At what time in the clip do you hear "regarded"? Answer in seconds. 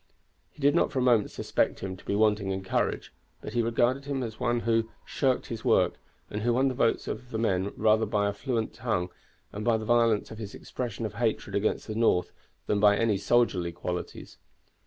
3.61-4.05